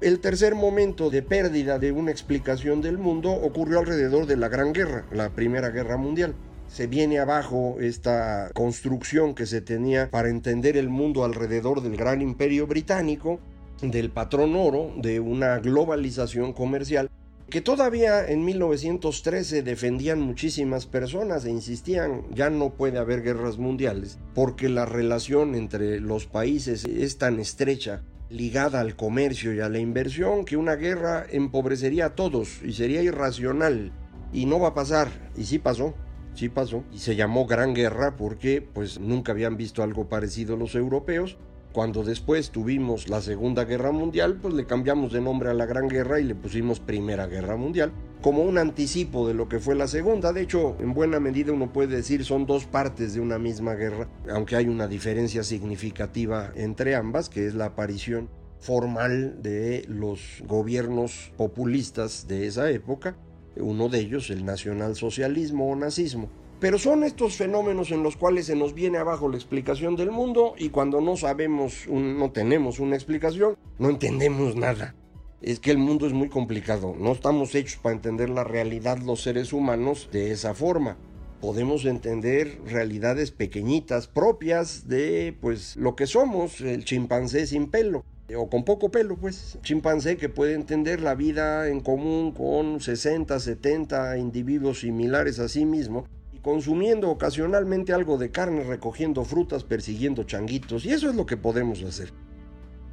El 0.00 0.20
tercer 0.20 0.54
momento 0.54 1.10
de 1.10 1.22
pérdida 1.22 1.80
de 1.80 1.90
una 1.90 2.12
explicación 2.12 2.80
del 2.80 2.98
mundo 2.98 3.32
ocurrió 3.32 3.80
alrededor 3.80 4.26
de 4.26 4.36
la 4.36 4.48
Gran 4.48 4.72
Guerra, 4.72 5.04
la 5.10 5.30
Primera 5.30 5.70
Guerra 5.70 5.96
Mundial. 5.96 6.36
Se 6.68 6.86
viene 6.86 7.18
abajo 7.18 7.78
esta 7.80 8.48
construcción 8.54 9.34
que 9.34 9.44
se 9.44 9.60
tenía 9.60 10.08
para 10.08 10.28
entender 10.28 10.76
el 10.76 10.88
mundo 10.88 11.24
alrededor 11.24 11.82
del 11.82 11.96
gran 11.96 12.22
imperio 12.22 12.68
británico, 12.68 13.40
del 13.82 14.10
patrón 14.10 14.54
oro, 14.54 14.92
de 14.96 15.18
una 15.18 15.58
globalización 15.58 16.52
comercial 16.52 17.10
que 17.50 17.60
todavía 17.60 18.24
en 18.28 18.44
1913 18.44 19.62
defendían 19.62 20.20
muchísimas 20.20 20.86
personas 20.86 21.44
e 21.44 21.50
insistían 21.50 22.22
ya 22.32 22.50
no 22.50 22.74
puede 22.74 22.98
haber 22.98 23.22
guerras 23.22 23.56
mundiales 23.56 24.18
porque 24.34 24.68
la 24.68 24.84
relación 24.84 25.54
entre 25.54 25.98
los 25.98 26.26
países 26.26 26.84
es 26.84 27.16
tan 27.16 27.40
estrecha 27.40 28.02
ligada 28.30 28.80
al 28.80 28.96
comercio 28.96 29.54
y 29.54 29.60
a 29.60 29.68
la 29.68 29.78
inversión 29.78 30.44
que 30.44 30.56
una 30.56 30.76
guerra 30.76 31.26
empobrecería 31.30 32.06
a 32.06 32.14
todos 32.14 32.62
y 32.62 32.72
sería 32.72 33.02
irracional. 33.02 33.92
Y 34.32 34.46
no 34.46 34.60
va 34.60 34.68
a 34.68 34.74
pasar. 34.74 35.08
Y 35.36 35.44
sí 35.44 35.58
pasó, 35.58 35.94
sí 36.34 36.48
pasó. 36.48 36.84
Y 36.92 36.98
se 36.98 37.16
llamó 37.16 37.46
Gran 37.46 37.74
Guerra 37.74 38.16
porque 38.16 38.60
pues 38.60 39.00
nunca 39.00 39.32
habían 39.32 39.56
visto 39.56 39.82
algo 39.82 40.08
parecido 40.08 40.56
los 40.56 40.74
europeos. 40.74 41.38
Cuando 41.72 42.02
después 42.02 42.50
tuvimos 42.50 43.08
la 43.08 43.20
Segunda 43.20 43.64
Guerra 43.64 43.92
Mundial, 43.92 44.38
pues 44.40 44.54
le 44.54 44.66
cambiamos 44.66 45.12
de 45.12 45.20
nombre 45.20 45.50
a 45.50 45.54
la 45.54 45.66
Gran 45.66 45.88
Guerra 45.88 46.20
y 46.20 46.24
le 46.24 46.34
pusimos 46.34 46.80
Primera 46.80 47.26
Guerra 47.26 47.56
Mundial 47.56 47.92
como 48.22 48.42
un 48.42 48.58
anticipo 48.58 49.26
de 49.26 49.34
lo 49.34 49.48
que 49.48 49.58
fue 49.58 49.74
la 49.74 49.88
segunda. 49.88 50.32
De 50.32 50.42
hecho, 50.42 50.76
en 50.80 50.94
buena 50.94 51.20
medida 51.20 51.52
uno 51.52 51.72
puede 51.72 51.96
decir 51.96 52.24
son 52.24 52.46
dos 52.46 52.64
partes 52.64 53.14
de 53.14 53.20
una 53.20 53.38
misma 53.38 53.74
guerra, 53.74 54.08
aunque 54.30 54.56
hay 54.56 54.68
una 54.68 54.88
diferencia 54.88 55.42
significativa 55.44 56.52
entre 56.54 56.94
ambas, 56.94 57.28
que 57.28 57.46
es 57.46 57.54
la 57.54 57.66
aparición 57.66 58.28
formal 58.60 59.40
de 59.42 59.84
los 59.88 60.42
gobiernos 60.46 61.32
populistas 61.36 62.26
de 62.26 62.46
esa 62.46 62.70
época 62.70 63.16
uno 63.60 63.88
de 63.88 64.00
ellos 64.00 64.30
el 64.30 64.44
nacionalsocialismo 64.44 65.70
o 65.70 65.76
nazismo. 65.76 66.28
Pero 66.60 66.78
son 66.78 67.04
estos 67.04 67.36
fenómenos 67.36 67.92
en 67.92 68.02
los 68.02 68.16
cuales 68.16 68.46
se 68.46 68.56
nos 68.56 68.74
viene 68.74 68.98
abajo 68.98 69.28
la 69.28 69.36
explicación 69.36 69.94
del 69.94 70.10
mundo 70.10 70.54
y 70.58 70.70
cuando 70.70 71.00
no 71.00 71.16
sabemos, 71.16 71.86
no 71.88 72.32
tenemos 72.32 72.80
una 72.80 72.96
explicación, 72.96 73.56
no 73.78 73.90
entendemos 73.90 74.56
nada. 74.56 74.94
Es 75.40 75.60
que 75.60 75.70
el 75.70 75.78
mundo 75.78 76.06
es 76.06 76.12
muy 76.12 76.28
complicado, 76.28 76.96
no 76.98 77.12
estamos 77.12 77.54
hechos 77.54 77.78
para 77.80 77.94
entender 77.94 78.28
la 78.28 78.42
realidad 78.42 78.98
los 78.98 79.22
seres 79.22 79.52
humanos 79.52 80.08
de 80.10 80.32
esa 80.32 80.52
forma. 80.52 80.96
Podemos 81.40 81.84
entender 81.84 82.60
realidades 82.66 83.30
pequeñitas 83.30 84.08
propias 84.08 84.88
de 84.88 85.36
pues 85.40 85.76
lo 85.76 85.94
que 85.94 86.08
somos, 86.08 86.60
el 86.60 86.84
chimpancé 86.84 87.46
sin 87.46 87.70
pelo 87.70 88.04
o 88.36 88.50
con 88.50 88.64
poco 88.64 88.90
pelo, 88.90 89.16
pues. 89.16 89.58
Chimpancé 89.62 90.16
que 90.16 90.28
puede 90.28 90.54
entender 90.54 91.00
la 91.00 91.14
vida 91.14 91.68
en 91.68 91.80
común 91.80 92.32
con 92.32 92.80
60, 92.80 93.38
70 93.38 94.18
individuos 94.18 94.80
similares 94.80 95.38
a 95.38 95.48
sí 95.48 95.64
mismo 95.64 96.06
y 96.32 96.38
consumiendo 96.38 97.10
ocasionalmente 97.10 97.92
algo 97.92 98.18
de 98.18 98.30
carne, 98.30 98.64
recogiendo 98.64 99.24
frutas, 99.24 99.64
persiguiendo 99.64 100.24
changuitos, 100.24 100.84
y 100.84 100.90
eso 100.90 101.08
es 101.08 101.14
lo 101.14 101.26
que 101.26 101.36
podemos 101.36 101.82
hacer. 101.82 102.12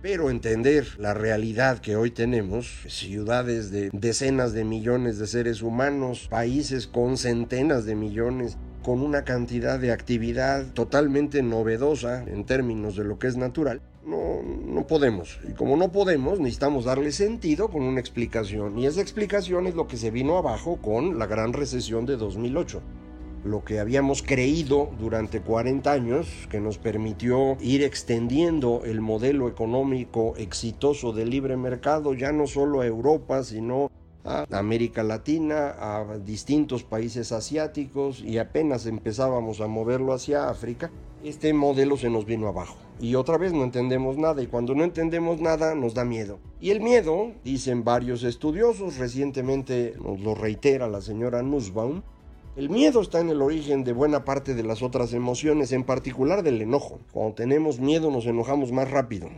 Pero 0.07 0.29
entender 0.29 0.85
la 0.99 1.15
realidad 1.15 1.79
que 1.79 1.95
hoy 1.95 2.11
tenemos, 2.11 2.83
ciudades 2.87 3.71
de 3.71 3.89
decenas 3.91 4.53
de 4.53 4.63
millones 4.63 5.17
de 5.17 5.25
seres 5.25 5.63
humanos, 5.63 6.27
países 6.29 6.85
con 6.85 7.17
centenas 7.17 7.85
de 7.85 7.95
millones, 7.95 8.55
con 8.83 9.01
una 9.01 9.23
cantidad 9.23 9.79
de 9.79 9.91
actividad 9.91 10.71
totalmente 10.73 11.41
novedosa 11.41 12.23
en 12.27 12.45
términos 12.45 12.95
de 12.95 13.03
lo 13.03 13.17
que 13.17 13.25
es 13.25 13.35
natural, 13.35 13.81
no, 14.05 14.43
no 14.43 14.85
podemos. 14.85 15.39
Y 15.49 15.53
como 15.53 15.75
no 15.75 15.91
podemos, 15.91 16.39
necesitamos 16.39 16.85
darle 16.85 17.11
sentido 17.11 17.69
con 17.69 17.81
una 17.81 17.99
explicación. 17.99 18.77
Y 18.77 18.85
esa 18.85 19.01
explicación 19.01 19.65
es 19.65 19.73
lo 19.73 19.87
que 19.87 19.97
se 19.97 20.11
vino 20.11 20.37
abajo 20.37 20.77
con 20.83 21.17
la 21.17 21.25
gran 21.25 21.51
recesión 21.51 22.05
de 22.05 22.15
2008 22.15 22.79
lo 23.45 23.63
que 23.63 23.79
habíamos 23.79 24.23
creído 24.23 24.89
durante 24.99 25.41
40 25.41 25.91
años, 25.91 26.27
que 26.49 26.59
nos 26.59 26.77
permitió 26.77 27.57
ir 27.61 27.83
extendiendo 27.83 28.81
el 28.83 29.01
modelo 29.01 29.47
económico 29.47 30.33
exitoso 30.37 31.13
del 31.13 31.29
libre 31.29 31.55
mercado, 31.55 32.13
ya 32.13 32.31
no 32.31 32.47
solo 32.47 32.81
a 32.81 32.87
Europa, 32.87 33.43
sino 33.43 33.91
a 34.23 34.45
América 34.51 35.03
Latina, 35.03 35.75
a 35.77 36.17
distintos 36.17 36.83
países 36.83 37.31
asiáticos 37.31 38.21
y 38.21 38.39
apenas 38.39 38.87
empezábamos 38.87 39.61
a 39.61 39.67
moverlo 39.67 40.13
hacia 40.13 40.49
África, 40.49 40.91
este 41.23 41.53
modelo 41.53 41.97
se 41.97 42.09
nos 42.09 42.25
vino 42.25 42.47
abajo. 42.47 42.77
Y 42.99 43.15
otra 43.15 43.37
vez 43.37 43.53
no 43.53 43.63
entendemos 43.63 44.17
nada 44.17 44.41
y 44.41 44.47
cuando 44.47 44.73
no 44.73 44.83
entendemos 44.83 45.41
nada 45.41 45.75
nos 45.75 45.93
da 45.93 46.05
miedo. 46.05 46.39
Y 46.59 46.71
el 46.71 46.81
miedo, 46.81 47.33
dicen 47.43 47.83
varios 47.83 48.23
estudiosos, 48.23 48.97
recientemente 48.97 49.93
nos 50.01 50.19
lo 50.19 50.33
reitera 50.33 50.87
la 50.87 51.01
señora 51.01 51.43
Nussbaum, 51.43 52.01
el 52.55 52.69
miedo 52.69 53.01
está 53.01 53.19
en 53.19 53.29
el 53.29 53.41
origen 53.41 53.83
de 53.83 53.91
buena 53.91 54.23
parte 54.23 54.55
de 54.55 54.63
las 54.63 54.81
otras 54.81 55.13
emociones, 55.13 55.71
en 55.71 55.83
particular 55.83 56.41
del 56.41 56.61
enojo. 56.61 56.99
Cuando 57.11 57.35
tenemos 57.35 57.79
miedo 57.79 58.11
nos 58.11 58.25
enojamos 58.25 58.71
más 58.71 58.89
rápido 58.89 59.29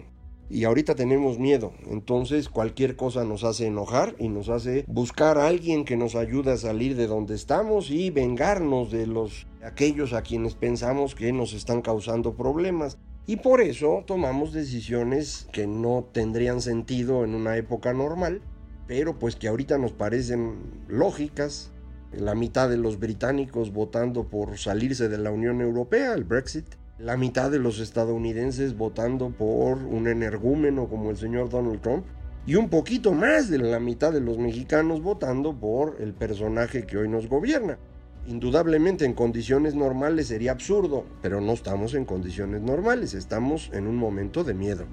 y 0.50 0.64
ahorita 0.64 0.96
tenemos 0.96 1.40
miedo. 1.40 1.74
Entonces 1.90 2.50
cualquier 2.50 2.96
cosa 2.96 3.24
nos 3.24 3.44
hace 3.44 3.68
enojar 3.68 4.16
y 4.20 4.30
nos 4.30 4.50
hace 4.50 4.86
buscar 4.88 5.38
a 5.38 5.48
alguien 5.48 5.84
que 5.84 5.98
nos 5.98 6.16
ayude 6.16 6.52
a 6.52 6.58
salir 6.58 6.96
de 6.96 7.08
donde 7.08 7.36
estamos 7.36 7.90
y 7.90 8.10
vengarnos 8.12 8.92
de 8.92 9.08
los 9.08 9.48
aquellos 9.64 10.14
a 10.14 10.22
quienes 10.22 10.56
pensamos 10.56 11.16
que 11.16 11.34
nos 11.34 11.54
están 11.54 11.82
causando 11.82 12.36
problemas. 12.36 12.98
Y 13.26 13.38
por 13.38 13.60
eso 13.60 14.04
tomamos 14.06 14.54
decisiones 14.54 15.50
que 15.52 15.68
no 15.68 16.08
tendrían 16.14 16.62
sentido 16.62 17.26
en 17.26 17.36
una 17.36 17.58
época 17.58 17.94
normal, 17.94 18.42
pero 18.88 19.20
pues 19.20 19.36
que 19.36 19.50
ahorita 19.50 19.78
nos 19.78 19.92
parecen 19.92 20.86
lógicas. 20.88 21.72
La 22.18 22.36
mitad 22.36 22.70
de 22.70 22.78
los 22.78 23.00
británicos 23.00 23.72
votando 23.72 24.28
por 24.28 24.58
salirse 24.58 25.08
de 25.08 25.18
la 25.18 25.32
Unión 25.32 25.62
Europea, 25.62 26.14
el 26.14 26.24
Brexit 26.24 26.66
la 27.00 27.16
mitad 27.16 27.52
de 27.52 27.60
los 27.60 27.80
estadounidenses 27.80 28.76
votando 28.76 29.30
por 29.30 29.78
un 29.78 30.08
energúmeno 30.08 30.88
como 30.88 31.12
el 31.12 31.18
señor 31.18 31.50
Donald 31.50 31.80
Trump 31.82 32.06
y 32.48 32.56
un 32.56 32.70
poquito 32.70 33.14
más 33.14 33.50
de 33.52 33.60
la 33.60 33.80
mitad 33.80 34.12
de 34.12 34.20
los 34.20 34.40
mexicanos 34.40 35.04
votando 35.04 35.54
por 35.54 35.98
el 36.00 36.14
personaje 36.14 36.88
que 36.88 36.98
hoy 36.98 37.08
nos 37.08 37.28
gobierna. 37.28 37.78
Indudablemente 38.26 39.06
en 39.06 39.14
condiciones 39.14 39.76
normales 39.76 40.28
sería 40.28 40.54
absurdo, 40.54 41.06
pero 41.22 41.40
no 41.40 41.54
estamos 41.54 41.94
en 41.94 42.06
condiciones 42.06 42.62
normales, 42.62 43.14
estamos 43.14 43.70
en 43.74 43.86
un 43.86 43.96
momento 43.96 44.44
de 44.44 44.56
miedo. 44.56 44.86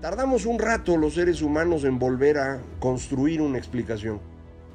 Tardamos 0.00 0.46
un 0.46 0.58
rato 0.58 0.96
los 0.96 1.14
seres 1.14 1.42
humanos 1.42 1.84
en 1.84 1.98
volver 1.98 2.38
a 2.38 2.62
construir 2.80 3.42
una 3.42 3.58
explicación. 3.58 4.20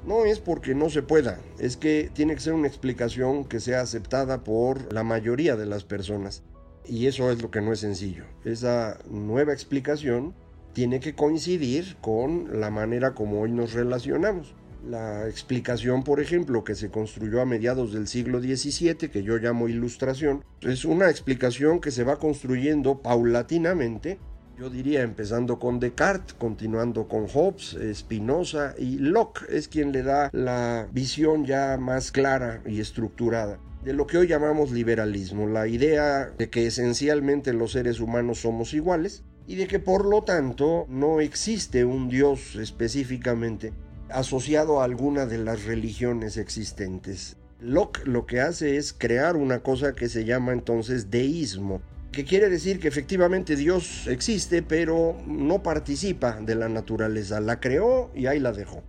No 0.06 0.26
es 0.26 0.40
porque 0.40 0.74
no 0.74 0.90
se 0.90 1.02
pueda, 1.04 1.40
es 1.60 1.76
que 1.76 2.10
tiene 2.14 2.36
que 2.36 2.42
ser 2.42 2.54
una 2.54 2.68
explicación 2.68 3.44
que 3.44 3.60
sea 3.60 3.82
aceptada 3.82 4.44
por 4.44 4.94
la 4.94 5.04
mayoría 5.04 5.56
de 5.56 5.66
las 5.66 5.84
personas. 5.84 6.44
Y 6.86 7.08
eso 7.08 7.30
es 7.32 7.42
lo 7.42 7.52
que 7.52 7.62
no 7.62 7.74
es 7.74 7.80
sencillo. 7.80 8.24
Esa 8.46 9.00
nueva 9.10 9.52
explicación 9.52 10.34
tiene 10.74 11.00
que 11.00 11.16
coincidir 11.16 11.98
con 12.02 12.60
la 12.62 12.70
manera 12.70 13.14
como 13.14 13.42
hoy 13.42 13.52
nos 13.52 13.74
relacionamos. 13.74 14.56
La 14.88 15.28
explicación, 15.28 16.04
por 16.04 16.22
ejemplo, 16.22 16.64
que 16.64 16.76
se 16.76 16.90
construyó 16.90 17.42
a 17.42 17.46
mediados 17.46 17.92
del 17.92 18.08
siglo 18.08 18.40
XVII, 18.40 19.10
que 19.10 19.24
yo 19.24 19.38
llamo 19.38 19.68
ilustración, 19.68 20.46
es 20.62 20.86
una 20.86 21.10
explicación 21.10 21.82
que 21.82 21.92
se 21.92 22.04
va 22.04 22.20
construyendo 22.20 23.02
paulatinamente, 23.02 24.20
yo 24.58 24.70
diría 24.70 25.04
empezando 25.04 25.60
con 25.60 25.80
Descartes, 25.80 26.34
continuando 26.34 27.08
con 27.08 27.28
Hobbes, 27.28 27.78
Spinoza 27.94 28.74
y 28.78 28.98
Locke 28.98 29.46
es 29.50 29.68
quien 29.68 29.92
le 29.92 30.02
da 30.02 30.30
la 30.34 30.88
visión 30.92 31.46
ya 31.46 31.78
más 31.78 32.12
clara 32.12 32.62
y 32.66 32.80
estructurada 32.80 33.60
de 33.84 33.94
lo 33.94 34.06
que 34.06 34.18
hoy 34.18 34.28
llamamos 34.28 34.72
liberalismo, 34.72 35.48
la 35.48 35.68
idea 35.68 36.26
de 36.38 36.50
que 36.50 36.68
esencialmente 36.68 37.54
los 37.54 37.72
seres 37.72 38.02
humanos 38.02 38.40
somos 38.40 38.74
iguales 38.74 39.24
y 39.48 39.56
de 39.56 39.68
que 39.68 39.80
por 39.80 40.06
lo 40.06 40.24
tanto 40.24 40.86
no 40.90 41.22
existe 41.22 41.86
un 41.86 42.10
Dios 42.10 42.58
específicamente 42.58 43.72
asociado 44.10 44.82
a 44.82 44.84
alguna 44.84 45.26
de 45.26 45.38
las 45.38 45.64
religiones 45.64 46.36
existentes. 46.36 47.38
Locke 47.62 48.06
lo 48.06 48.26
que 48.26 48.42
hace 48.42 48.76
es 48.76 48.92
crear 48.92 49.38
una 49.38 49.60
cosa 49.60 49.94
que 49.94 50.10
se 50.10 50.26
llama 50.26 50.52
entonces 50.52 51.10
deísmo, 51.10 51.82
que 52.12 52.26
quiere 52.26 52.50
decir 52.50 52.80
que 52.80 52.88
efectivamente 52.88 53.56
Dios 53.56 54.08
existe, 54.08 54.62
pero 54.64 55.18
no 55.26 55.62
participa 55.62 56.40
de 56.42 56.56
la 56.56 56.70
naturaleza, 56.70 57.40
la 57.40 57.60
creó 57.60 58.12
y 58.16 58.26
ahí 58.26 58.40
la 58.40 58.52
dejó. 58.52 58.84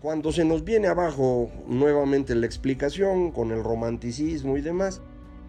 Cuando 0.00 0.32
se 0.32 0.44
nos 0.44 0.64
viene 0.64 0.88
abajo 0.88 1.50
nuevamente 1.66 2.34
la 2.34 2.46
explicación 2.46 3.30
con 3.30 3.52
el 3.52 3.62
romanticismo 3.62 4.56
y 4.56 4.60
demás, 4.60 5.00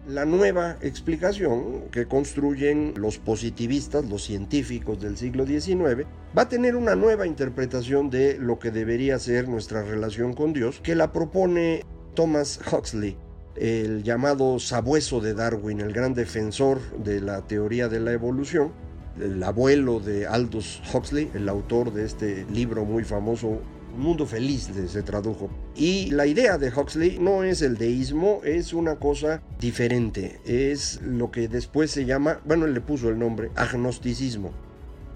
la 0.08 0.24
nueva 0.24 0.76
explicación 0.82 1.88
que 1.90 2.06
construyen 2.06 2.94
los 2.96 3.18
positivistas, 3.18 4.04
los 4.04 4.22
científicos 4.22 5.00
del 5.00 5.16
siglo 5.16 5.44
XIX, 5.44 6.06
va 6.36 6.42
a 6.42 6.48
tener 6.48 6.76
una 6.76 6.94
nueva 6.94 7.26
interpretación 7.26 8.08
de 8.08 8.38
lo 8.38 8.58
que 8.58 8.70
debería 8.70 9.18
ser 9.18 9.48
nuestra 9.48 9.82
relación 9.82 10.32
con 10.32 10.52
Dios, 10.52 10.80
que 10.80 10.94
la 10.94 11.12
propone 11.12 11.82
Thomas 12.14 12.60
Huxley, 12.72 13.18
el 13.56 14.02
llamado 14.02 14.58
sabueso 14.58 15.20
de 15.20 15.34
Darwin, 15.34 15.80
el 15.80 15.92
gran 15.92 16.14
defensor 16.14 16.80
de 17.02 17.20
la 17.20 17.42
teoría 17.42 17.88
de 17.88 18.00
la 18.00 18.12
evolución, 18.12 18.72
el 19.20 19.42
abuelo 19.42 20.00
de 20.00 20.26
Aldous 20.26 20.82
Huxley, 20.92 21.30
el 21.34 21.48
autor 21.48 21.92
de 21.92 22.04
este 22.04 22.46
libro 22.52 22.84
muy 22.84 23.04
famoso 23.04 23.60
mundo 23.96 24.26
feliz 24.26 24.70
se 24.88 25.02
tradujo. 25.02 25.50
Y 25.74 26.10
la 26.10 26.26
idea 26.26 26.58
de 26.58 26.70
Huxley 26.70 27.18
no 27.18 27.42
es 27.42 27.62
el 27.62 27.76
deísmo, 27.76 28.40
es 28.44 28.72
una 28.72 28.96
cosa 28.96 29.42
diferente. 29.58 30.38
Es 30.44 31.00
lo 31.02 31.30
que 31.30 31.48
después 31.48 31.90
se 31.90 32.04
llama, 32.04 32.40
bueno, 32.44 32.66
él 32.66 32.74
le 32.74 32.80
puso 32.80 33.08
el 33.08 33.18
nombre, 33.18 33.50
agnosticismo. 33.56 34.52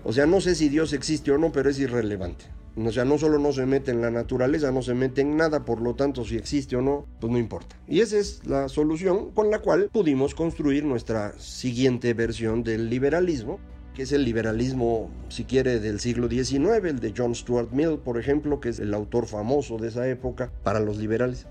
O 0.03 0.13
sea, 0.13 0.27
no 0.27 0.41
sé 0.41 0.55
si 0.55 0.69
Dios 0.69 0.93
existe 0.93 1.31
o 1.31 1.39
no, 1.39 1.53
pero 1.53 1.71
es 1.71 1.79
irrelevante. 1.79 2.47
O 2.77 2.93
sea, 2.93 3.05
no 3.05 3.19
solo 3.19 3.39
no 3.39 3.53
se 3.53 3.67
mete 3.67 3.91
en 3.91 4.01
la 4.01 4.11
naturaleza, 4.11 4.71
no 4.71 4.83
se 4.83 4.95
mete 4.95 5.21
en 5.21 5.37
nada, 5.37 5.65
por 5.65 5.81
lo 5.81 5.95
tanto, 5.95 6.25
si 6.25 6.37
existe 6.37 6.77
o 6.77 6.83
no, 6.83 7.07
pues 7.21 7.33
no 7.33 7.39
importa. 7.39 7.77
Y 7.89 8.01
esa 8.01 8.19
es 8.19 8.45
la 8.47 8.69
solución 8.69 9.33
con 9.33 9.51
la 9.51 9.59
cual 9.59 9.91
pudimos 9.93 10.35
construir 10.35 10.85
nuestra 10.85 11.33
siguiente 11.39 12.15
versión 12.15 12.63
del 12.63 12.89
liberalismo, 12.89 13.59
que 13.95 14.03
es 14.03 14.13
el 14.13 14.25
liberalismo, 14.25 15.11
si 15.29 15.45
quiere, 15.45 15.81
del 15.81 16.01
siglo 16.01 16.29
XIX, 16.29 16.85
el 16.85 17.01
de 17.01 17.13
John 17.17 17.35
Stuart 17.35 17.73
Mill, 17.73 17.99
por 17.99 18.19
ejemplo, 18.19 18.61
que 18.61 18.69
es 18.69 18.79
el 18.79 18.95
autor 18.95 19.27
famoso 19.27 19.77
de 19.77 19.89
esa 19.89 20.09
época 20.09 20.53
para 20.63 20.81
los 20.81 20.97
liberales. 20.97 21.47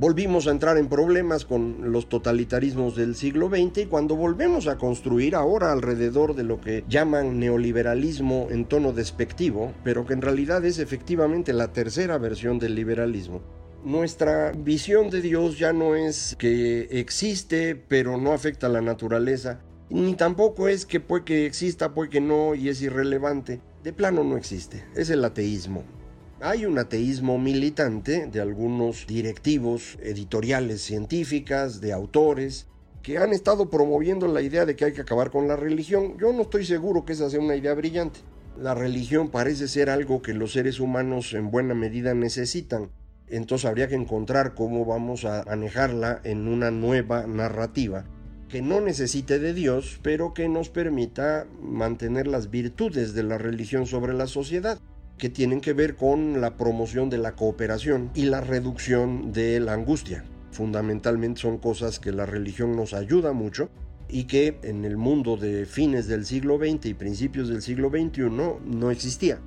Volvimos 0.00 0.46
a 0.46 0.52
entrar 0.52 0.78
en 0.78 0.88
problemas 0.88 1.44
con 1.44 1.92
los 1.92 2.08
totalitarismos 2.08 2.96
del 2.96 3.14
siglo 3.14 3.50
XX 3.50 3.82
y 3.82 3.84
cuando 3.84 4.16
volvemos 4.16 4.66
a 4.66 4.78
construir 4.78 5.34
ahora 5.34 5.72
alrededor 5.72 6.34
de 6.34 6.42
lo 6.42 6.58
que 6.58 6.84
llaman 6.88 7.38
neoliberalismo 7.38 8.48
en 8.50 8.64
tono 8.64 8.94
despectivo, 8.94 9.74
pero 9.84 10.06
que 10.06 10.14
en 10.14 10.22
realidad 10.22 10.64
es 10.64 10.78
efectivamente 10.78 11.52
la 11.52 11.74
tercera 11.74 12.16
versión 12.16 12.58
del 12.58 12.76
liberalismo, 12.76 13.42
nuestra 13.84 14.52
visión 14.52 15.10
de 15.10 15.20
Dios 15.20 15.58
ya 15.58 15.74
no 15.74 15.94
es 15.94 16.34
que 16.38 16.88
existe 16.98 17.76
pero 17.76 18.16
no 18.16 18.32
afecta 18.32 18.68
a 18.68 18.70
la 18.70 18.80
naturaleza, 18.80 19.60
ni 19.90 20.14
tampoco 20.14 20.68
es 20.68 20.86
que 20.86 21.00
puede 21.00 21.24
que 21.24 21.44
exista, 21.44 21.92
puede 21.92 22.08
que 22.08 22.22
no 22.22 22.54
y 22.54 22.70
es 22.70 22.80
irrelevante. 22.80 23.60
De 23.84 23.92
plano 23.92 24.24
no 24.24 24.38
existe, 24.38 24.82
es 24.94 25.10
el 25.10 25.22
ateísmo. 25.22 25.84
Hay 26.42 26.64
un 26.64 26.78
ateísmo 26.78 27.38
militante 27.38 28.26
de 28.26 28.40
algunos 28.40 29.06
directivos 29.06 29.98
editoriales 30.00 30.80
científicas, 30.80 31.82
de 31.82 31.92
autores, 31.92 32.66
que 33.02 33.18
han 33.18 33.34
estado 33.34 33.68
promoviendo 33.68 34.26
la 34.26 34.40
idea 34.40 34.64
de 34.64 34.74
que 34.74 34.86
hay 34.86 34.94
que 34.94 35.02
acabar 35.02 35.30
con 35.30 35.48
la 35.48 35.56
religión. 35.56 36.16
Yo 36.18 36.32
no 36.32 36.40
estoy 36.40 36.64
seguro 36.64 37.04
que 37.04 37.12
esa 37.12 37.28
sea 37.28 37.40
una 37.40 37.56
idea 37.56 37.74
brillante. 37.74 38.20
La 38.58 38.74
religión 38.74 39.28
parece 39.30 39.68
ser 39.68 39.90
algo 39.90 40.22
que 40.22 40.32
los 40.32 40.52
seres 40.52 40.80
humanos 40.80 41.34
en 41.34 41.50
buena 41.50 41.74
medida 41.74 42.14
necesitan. 42.14 42.90
Entonces 43.28 43.66
habría 43.66 43.88
que 43.88 43.96
encontrar 43.96 44.54
cómo 44.54 44.86
vamos 44.86 45.26
a 45.26 45.44
manejarla 45.44 46.22
en 46.24 46.48
una 46.48 46.70
nueva 46.70 47.26
narrativa 47.26 48.06
que 48.48 48.62
no 48.62 48.80
necesite 48.80 49.38
de 49.40 49.52
Dios, 49.52 50.00
pero 50.02 50.32
que 50.32 50.48
nos 50.48 50.70
permita 50.70 51.46
mantener 51.60 52.26
las 52.26 52.50
virtudes 52.50 53.12
de 53.12 53.24
la 53.24 53.36
religión 53.36 53.86
sobre 53.86 54.14
la 54.14 54.26
sociedad 54.26 54.80
que 55.20 55.28
tienen 55.28 55.60
que 55.60 55.74
ver 55.74 55.94
con 55.94 56.40
la 56.40 56.56
promoción 56.56 57.10
de 57.10 57.18
la 57.18 57.36
cooperación 57.36 58.10
y 58.14 58.24
la 58.24 58.40
reducción 58.40 59.32
de 59.32 59.60
la 59.60 59.74
angustia. 59.74 60.24
Fundamentalmente 60.50 61.42
son 61.42 61.58
cosas 61.58 62.00
que 62.00 62.10
la 62.10 62.26
religión 62.26 62.74
nos 62.74 62.94
ayuda 62.94 63.32
mucho 63.32 63.68
y 64.08 64.24
que 64.24 64.58
en 64.62 64.84
el 64.84 64.96
mundo 64.96 65.36
de 65.36 65.66
fines 65.66 66.08
del 66.08 66.24
siglo 66.24 66.58
XX 66.58 66.86
y 66.86 66.94
principios 66.94 67.48
del 67.48 67.62
siglo 67.62 67.90
XXI 67.90 68.30
no 68.30 68.90
existía. 68.90 69.38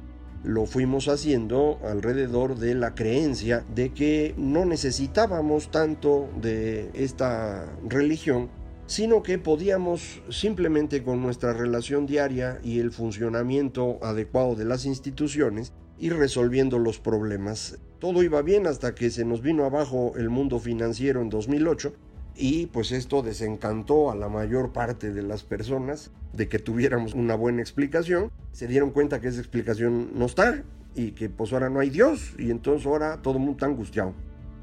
Lo 0.44 0.66
fuimos 0.66 1.08
haciendo 1.08 1.80
alrededor 1.84 2.58
de 2.58 2.76
la 2.76 2.94
creencia 2.96 3.66
de 3.74 3.94
que 3.94 4.36
no 4.38 4.66
necesitábamos 4.66 5.72
tanto 5.72 6.30
de 6.40 6.92
esta 6.94 7.66
religión 7.90 8.50
sino 8.86 9.24
que 9.24 9.38
podíamos 9.38 10.22
simplemente 10.30 11.04
con 11.04 11.22
nuestra 11.22 11.54
relación 11.54 12.06
diaria 12.06 12.60
y 12.64 12.80
el 12.80 12.92
funcionamiento 12.92 14.00
adecuado 14.04 14.56
de 14.56 14.66
las 14.66 14.86
instituciones 14.86 15.74
ir 16.00 16.16
resolviendo 16.16 16.80
los 16.80 17.00
problemas. 17.00 17.80
Todo 18.00 18.24
iba 18.24 18.42
bien 18.42 18.68
hasta 18.68 18.94
que 18.94 19.10
se 19.10 19.24
nos 19.24 19.42
vino 19.42 19.66
abajo 19.66 20.14
el 20.18 20.30
mundo 20.30 20.60
financiero 20.60 21.22
en 21.22 21.30
2008 21.30 21.94
y 22.36 22.66
pues 22.68 22.92
esto 22.92 23.22
desencantó 23.22 24.12
a 24.12 24.16
la 24.16 24.28
mayor 24.28 24.74
parte 24.74 25.14
de 25.14 25.22
las 25.22 25.44
personas 25.44 26.12
de 26.34 26.50
que 26.50 26.60
tuviéramos 26.60 27.14
una 27.14 27.36
buena 27.36 27.62
explicación. 27.62 28.32
Se 28.52 28.68
dieron 28.68 28.92
cuenta 28.92 29.22
que 29.22 29.28
esa 29.28 29.40
explicación 29.40 30.12
no 30.16 30.26
está 30.26 30.64
y 30.96 31.12
que 31.12 31.30
pues 31.30 31.54
ahora 31.54 31.70
no 31.70 31.80
hay 31.80 31.90
Dios 31.90 32.34
y 32.38 32.52
entonces 32.52 32.86
ahora 32.86 33.22
todo 33.22 33.36
el 33.36 33.40
mundo 33.40 33.54
está 33.54 33.68
angustiado. 33.68 34.14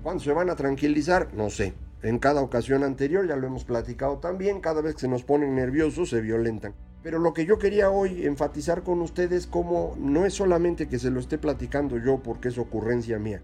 ¿Cuándo 0.03 0.23
se 0.23 0.33
van 0.33 0.51
a 0.51 0.57
tranquilizar? 0.57 1.33
No 1.35 1.51
sé. 1.51 1.75
En 2.03 2.19
cada 2.19 2.41
ocasión 2.41 2.83
anterior, 2.83 3.29
ya 3.29 3.37
lo 3.37 3.47
hemos 3.47 3.65
platicado 3.65 4.19
también, 4.19 4.61
cada 4.61 4.81
vez 4.81 4.95
que 4.95 5.03
se 5.03 5.09
nos 5.09 5.23
ponen 5.23 5.55
nerviosos 5.55 6.09
se 6.09 6.23
violentan. 6.23 6.75
Pero 7.03 7.19
lo 7.19 7.35
que 7.35 7.45
yo 7.45 7.59
quería 7.59 7.91
hoy 7.91 8.27
enfatizar 8.27 8.83
con 8.83 9.03
ustedes 9.03 9.47
como 9.47 9.95
no 9.99 10.25
es 10.25 10.33
solamente 10.33 10.89
que 10.89 10.99
se 10.99 11.11
lo 11.11 11.21
esté 11.21 11.37
platicando 11.37 11.99
yo 11.99 12.23
porque 12.23 12.49
es 12.49 12.59
ocurrencia 12.59 13.19
mía. 13.19 13.43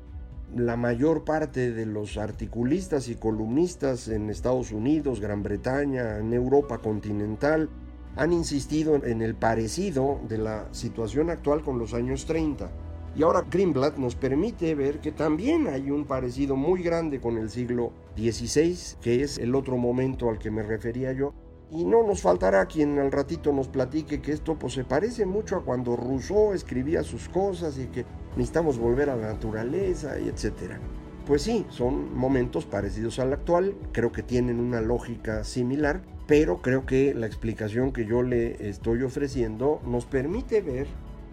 La 0.55 0.77
mayor 0.77 1.25
parte 1.25 1.73
de 1.73 1.85
los 1.85 2.17
articulistas 2.17 3.09
y 3.09 3.17
columnistas 3.17 4.09
en 4.09 4.31
Estados 4.31 4.73
Unidos, 4.73 5.21
Gran 5.21 5.43
Bretaña, 5.43 6.19
en 6.19 6.33
Europa 6.33 6.79
continental, 6.79 7.69
han 8.15 8.33
insistido 8.33 8.97
en 9.05 9.21
el 9.21 9.35
parecido 9.35 10.19
de 10.29 10.39
la 10.39 10.67
situación 10.73 11.29
actual 11.29 11.63
con 11.63 11.79
los 11.79 11.93
años 11.93 12.25
30 12.25 12.71
y 13.16 13.23
ahora 13.23 13.46
Greenblatt 13.50 13.96
nos 13.96 14.14
permite 14.14 14.75
ver 14.75 15.00
que 15.00 15.11
también 15.11 15.68
hay 15.68 15.90
un 15.90 16.04
parecido 16.04 16.54
muy 16.54 16.82
grande 16.82 17.18
con 17.18 17.38
el 17.38 17.49
siglo 17.49 17.92
XVI, 18.14 18.99
que 19.00 19.23
es 19.23 19.38
el 19.38 19.54
otro 19.54 19.78
momento 19.78 20.28
al 20.28 20.38
que 20.38 20.50
me 20.50 20.62
refería 20.62 21.12
yo. 21.12 21.32
Y 21.70 21.85
no 21.85 22.06
nos 22.06 22.20
faltará 22.20 22.66
quien 22.66 22.99
al 22.99 23.11
ratito 23.11 23.52
nos 23.52 23.68
platique 23.68 24.20
que 24.20 24.32
esto 24.32 24.58
pues, 24.58 24.75
se 24.75 24.85
parece 24.85 25.25
mucho 25.25 25.56
a 25.56 25.64
cuando 25.64 25.96
Rousseau 25.96 26.52
escribía 26.52 27.02
sus 27.02 27.28
cosas 27.30 27.78
y 27.78 27.87
que 27.87 28.04
necesitamos 28.37 28.78
volver 28.78 29.08
a 29.08 29.16
la 29.16 29.32
naturaleza 29.32 30.20
y 30.20 30.28
etcétera. 30.28 30.78
Pues 31.26 31.42
sí, 31.42 31.64
son 31.70 32.14
momentos 32.14 32.66
parecidos 32.66 33.18
al 33.18 33.32
actual, 33.32 33.75
creo 33.92 34.12
que 34.12 34.23
tienen 34.23 34.61
una 34.61 34.82
lógica 34.82 35.42
similar, 35.42 36.02
pero 36.26 36.61
creo 36.61 36.85
que 36.85 37.14
la 37.14 37.26
explicación 37.26 37.92
que 37.92 38.05
yo 38.05 38.22
le 38.22 38.68
estoy 38.68 39.02
ofreciendo 39.02 39.81
nos 39.87 40.05
permite 40.05 40.61
ver 40.61 40.87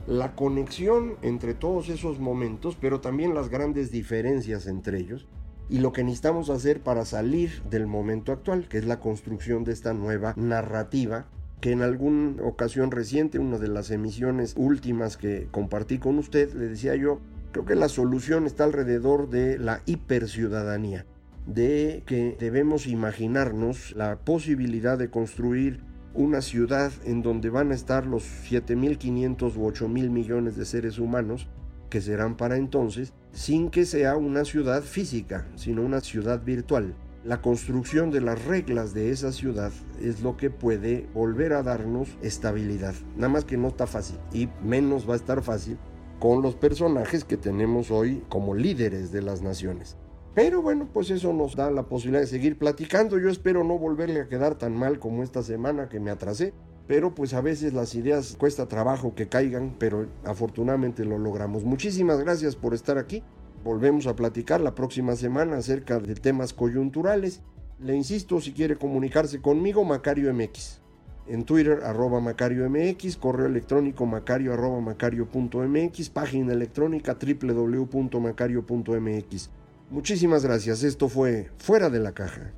la 0.08 0.36
conexión 0.36 1.16
entre 1.22 1.54
todos 1.54 1.89
esos 1.89 2.20
momentos, 2.20 2.78
pero 2.80 3.00
también 3.00 3.34
las 3.34 3.50
grandes 3.50 3.92
diferencias 3.92 4.68
entre 4.68 5.00
ellos 5.00 5.28
y 5.70 5.80
lo 5.80 5.94
que 5.94 6.04
necesitamos 6.04 6.50
hacer 6.50 6.82
para 6.82 7.06
salir 7.06 7.63
del 7.70 7.88
momento 7.88 8.32
actual, 8.32 8.68
que 8.68 8.78
es 8.78 8.86
la 8.86 9.00
construcción 9.00 9.63
de 9.63 9.72
esta 9.72 9.94
nueva 9.94 10.34
narrativa 10.36 11.26
que 11.62 11.72
en 11.72 11.82
alguna 11.82 12.44
ocasión 12.44 12.92
reciente, 12.92 13.39
una 13.39 13.58
de 13.58 13.70
las 13.70 13.89
emisiones 13.89 14.54
últimas 14.58 15.16
que 15.16 15.48
compartí 15.50 15.98
con 15.98 16.18
usted, 16.18 16.54
le 16.54 16.68
decía 16.68 16.94
yo, 16.98 17.22
creo 17.54 17.63
que 17.63 17.76
la 17.76 17.88
solución 17.88 18.46
está 18.46 18.66
alrededor 18.66 19.30
de 19.30 19.58
la 19.58 19.82
hiperciudadanía, 19.86 21.06
de 21.46 22.04
que 22.06 22.36
debemos 22.38 22.86
imaginarnos 22.86 23.96
la 23.96 24.18
posibilidad 24.18 24.98
de 24.98 25.10
construir 25.10 25.80
una 26.13 26.41
ciudad 26.41 26.91
en 27.06 27.21
donde 27.21 27.49
van 27.49 27.71
a 27.71 27.76
estar 27.76 28.06
los 28.06 28.23
7.500 28.23 29.56
u 29.56 29.71
8.000 29.71 30.10
millones 30.10 30.56
de 30.56 30.65
seres 30.65 30.99
humanos 30.99 31.47
que 31.89 32.02
serán 32.02 32.38
para 32.38 32.58
entonces, 32.58 33.13
sin 33.32 33.69
que 33.69 33.86
sea 33.86 34.17
una 34.17 34.45
ciudad 34.45 34.82
física, 34.82 35.47
sino 35.56 35.84
una 35.84 36.02
ciudad 36.02 36.43
virtual. 36.43 36.95
La 37.23 37.41
construcción 37.41 38.12
de 38.12 38.19
las 38.19 38.43
reglas 38.45 38.93
de 38.93 39.12
esa 39.12 39.32
ciudad 39.32 39.71
es 40.02 40.21
lo 40.21 40.36
que 40.36 40.49
puede 40.49 41.08
volver 41.13 41.54
a 41.54 41.63
darnos 41.63 42.10
estabilidad. 42.21 42.95
Nada 43.15 43.30
más 43.30 43.45
que 43.45 43.58
no 43.58 43.69
está 43.69 43.88
fácil 43.88 44.17
y 44.34 44.49
menos 44.63 45.08
va 45.08 45.13
a 45.13 45.17
estar 45.17 45.41
fácil 45.41 45.78
con 46.19 46.41
los 46.41 46.56
personajes 46.56 47.23
que 47.23 47.38
tenemos 47.38 47.91
hoy 47.91 48.23
como 48.28 48.56
líderes 48.56 49.12
de 49.12 49.21
las 49.21 49.41
naciones. 49.41 49.95
Pero 50.36 50.63
bueno, 50.63 50.89
pues 50.91 51.12
eso 51.12 51.32
nos 51.32 51.56
da 51.56 51.69
la 51.69 51.84
posibilidad 51.84 52.22
de 52.22 52.28
seguir 52.28 52.58
platicando. 52.58 53.19
Yo 53.19 53.30
espero 53.30 53.63
no 53.63 53.78
volverle 53.78 54.22
a 54.22 54.28
quedar 54.28 54.58
tan 54.58 54.76
mal 54.76 54.98
como 54.98 55.22
esta 55.22 55.43
semana 55.43 55.89
que 55.89 56.00
me 56.00 56.10
atrasé. 56.10 56.54
Pero 56.88 57.13
pues 57.13 57.34
a 57.34 57.41
veces 57.41 57.74
las 57.74 57.93
ideas 57.96 58.36
cuesta 58.38 58.67
trabajo 58.67 59.15
que 59.15 59.30
caigan, 59.30 59.76
pero 59.78 60.08
afortunadamente 60.26 61.06
lo 61.06 61.19
logramos. 61.19 61.63
Muchísimas 61.63 62.19
gracias 62.19 62.56
por 62.56 62.74
estar 62.74 62.98
aquí. 62.98 63.24
Volvemos 63.63 64.08
a 64.08 64.15
platicar 64.15 64.60
la 64.60 64.74
próxima 64.76 65.15
semana 65.15 65.58
acerca 65.58 66.00
de 66.00 66.15
temas 66.15 66.52
coyunturales. 66.52 67.41
Le 67.80 67.96
insisto, 67.96 68.41
si 68.41 68.54
quiere 68.54 68.76
comunicarse 68.76 69.39
conmigo, 69.39 69.86
Macario 69.86 70.34
MX. 70.34 70.82
En 71.28 71.46
Twitter, 71.46 71.84
arroba 71.84 72.19
Macario 72.19 72.69
MX, 72.69 73.15
correo 73.15 73.46
electrónico 73.46 74.06
macario 74.06 74.52
macario.mx, 74.82 76.10
página 76.10 76.52
electrónica 76.52 77.17
www.macario.mx. 77.17 79.50
Muchísimas 79.89 80.43
gracias. 80.43 80.84
Esto 80.84 81.08
fue 81.08 81.50
Fuera 81.58 81.89
de 81.89 82.00
la 82.00 82.13
Caja. 82.13 82.52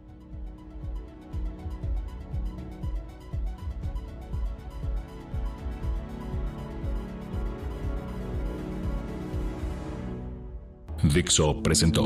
Dixo 11.14 11.62
presentó 11.62 12.06